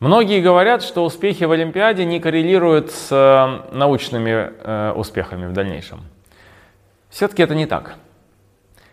[0.00, 6.00] Многие говорят, что успехи в Олимпиаде не коррелируют с э, научными э, успехами в дальнейшем.
[7.10, 7.96] Все-таки это не так.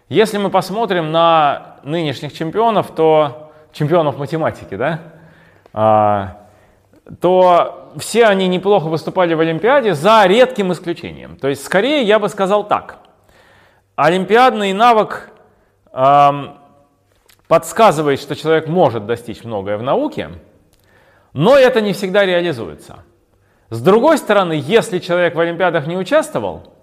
[0.09, 4.99] Если мы посмотрим на нынешних чемпионов, то чемпионов математики, да,
[5.71, 6.47] а,
[7.21, 11.37] то все они неплохо выступали в Олимпиаде за редким исключением.
[11.37, 12.97] То есть, скорее, я бы сказал так.
[13.95, 15.31] Олимпиадный навык
[15.91, 16.57] эм,
[17.47, 20.31] подсказывает, что человек может достичь многое в науке,
[21.37, 23.03] но это не всегда реализуется.
[23.69, 26.73] С другой стороны, если человек в Олимпиадах не участвовал,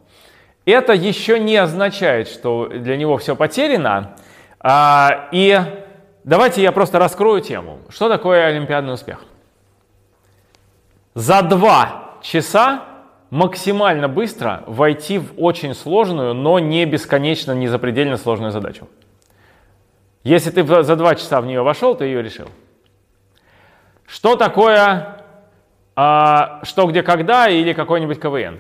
[0.65, 4.15] это еще не означает, что для него все потеряно.
[4.61, 5.61] А, и
[6.23, 7.81] давайте я просто раскрою тему.
[7.89, 9.25] Что такое олимпиадный успех?
[11.15, 12.85] За два часа
[13.31, 18.89] максимально быстро войти в очень сложную, но не бесконечно, не запредельно сложную задачу.
[20.23, 22.47] Если ты за два часа в нее вошел, ты ее решил.
[24.07, 25.15] Что такое
[25.97, 28.59] а, что, где, когда или какой-нибудь КВН?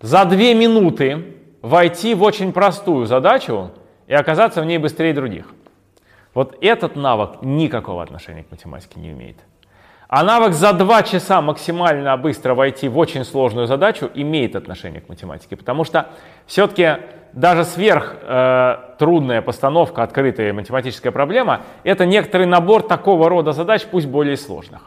[0.00, 3.72] За две минуты войти в очень простую задачу
[4.06, 5.46] и оказаться в ней быстрее других.
[6.32, 9.36] Вот этот навык никакого отношения к математике не имеет.
[10.08, 15.08] А навык за два часа максимально быстро войти в очень сложную задачу имеет отношение к
[15.08, 16.10] математике, потому что
[16.46, 16.96] все-таки
[17.32, 24.36] даже сверх э, постановка, открытая математическая проблема, это некоторый набор такого рода задач, пусть более
[24.36, 24.82] сложных.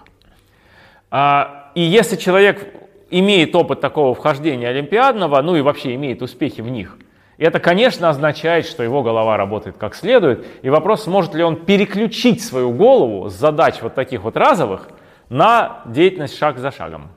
[1.09, 2.73] А, и если человек
[3.09, 6.97] имеет опыт такого вхождения олимпиадного, ну и вообще имеет успехи в них,
[7.37, 10.45] это, конечно, означает, что его голова работает как следует.
[10.61, 14.89] И вопрос, сможет ли он переключить свою голову с задач вот таких вот разовых
[15.29, 17.09] на деятельность шаг за шагом.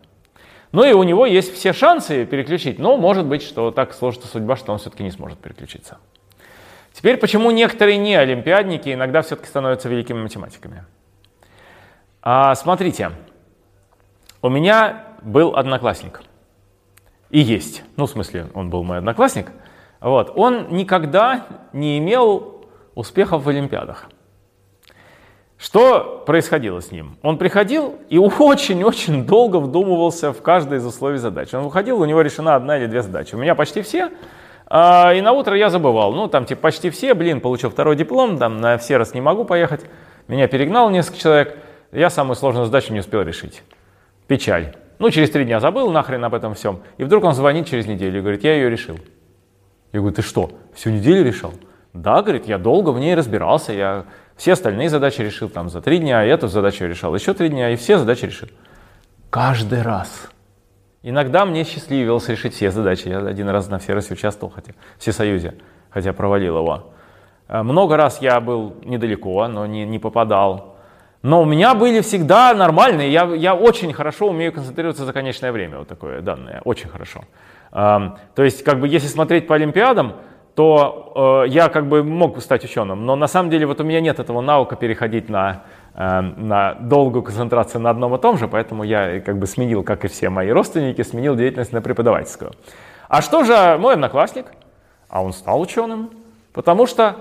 [0.77, 4.57] Ну и у него есть все шансы переключить, но может быть, что так сложится судьба,
[4.57, 5.97] что он все-таки не сможет переключиться.
[6.93, 10.85] Теперь, почему некоторые не олимпиадники иногда все-таки становятся великими математиками?
[12.21, 13.13] А, смотрите,
[14.43, 16.21] у меня был одноклассник.
[17.31, 17.83] И есть.
[17.97, 19.53] Ну, в смысле, он был мой одноклассник.
[20.01, 20.31] Вот.
[20.37, 24.11] Он никогда не имел успехов в Олимпиадах.
[25.59, 27.17] Что происходило с ним?
[27.23, 31.55] Он приходил и очень-очень долго вдумывался в каждое из условий задач.
[31.55, 33.35] Он выходил, у него решена одна или две задачи.
[33.35, 34.11] У меня почти все,
[34.67, 36.13] а, и на утро я забывал.
[36.13, 39.45] Ну, там типа почти все, блин, получил второй диплом, там на все раз не могу
[39.45, 39.81] поехать.
[40.29, 41.59] Меня перегнал несколько человек,
[41.91, 43.63] я самую сложную задачу не успел решить.
[44.27, 44.75] Печаль.
[44.99, 46.81] Ну, через три дня забыл нахрен об этом всем.
[46.99, 48.99] И вдруг он звонит через неделю и говорит, я ее решил.
[49.93, 51.53] Я говорю, ты что, всю неделю решал?
[51.93, 54.05] Да, говорит, я долго в ней разбирался, я
[54.37, 57.77] все остальные задачи решил там за три дня, эту задачу решал еще три дня, и
[57.77, 58.49] все задачи решил.
[59.31, 60.29] Каждый раз.
[61.03, 63.09] Иногда мне счастливилось решить все задачи.
[63.09, 65.55] Я один раз на Всероссии участвовал, хотя в Всесоюзе,
[65.91, 66.93] хотя провалил его.
[67.49, 70.77] Э, много раз я был недалеко, но не, не попадал.
[71.23, 73.11] Но у меня были всегда нормальные.
[73.11, 75.79] Я, я очень хорошо умею концентрироваться за конечное время.
[75.79, 76.61] Вот такое данное.
[76.65, 77.25] Очень хорошо.
[77.73, 80.15] То есть, как бы, если смотреть по Олимпиадам,
[80.57, 84.01] то э, я как бы мог стать ученым, но на самом деле вот у меня
[84.01, 88.83] нет этого навыка переходить на, э, на долгую концентрацию на одном и том же, поэтому
[88.83, 92.53] я как бы сменил, как и все мои родственники, сменил деятельность на преподавательскую.
[93.09, 94.47] А что же мой одноклассник?
[95.11, 96.11] А он стал ученым,
[96.55, 97.17] потому что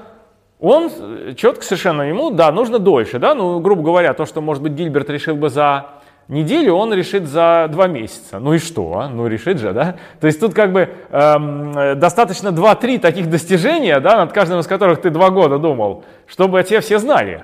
[0.61, 0.89] он
[1.35, 5.09] четко совершенно ему, да, нужно дольше, да, ну, грубо говоря, то, что, может быть, Гильберт
[5.09, 5.87] решил бы за
[6.27, 8.39] неделю он решит за два месяца.
[8.39, 8.99] Ну и что?
[8.99, 9.09] А?
[9.09, 9.97] Ну решит же, да?
[10.19, 15.01] То есть тут как бы эм, достаточно 2-3 таких достижения, да, над каждым из которых
[15.01, 17.43] ты два года думал, чтобы те все знали.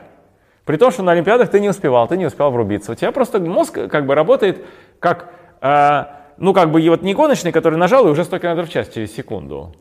[0.66, 2.92] При том, что на Олимпиадах ты не успевал, ты не успел врубиться.
[2.92, 4.66] У тебя просто мозг как бы работает
[5.00, 6.04] как, э,
[6.38, 9.14] ну как бы вот не гоночный, который нажал и уже 100 км в час через
[9.14, 9.76] секунду.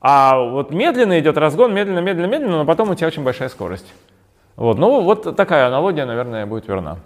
[0.00, 3.92] А вот медленно идет разгон, медленно, медленно, медленно, но потом у тебя очень большая скорость.
[4.56, 6.98] Вот, ну вот такая аналогия, наверное, будет верна.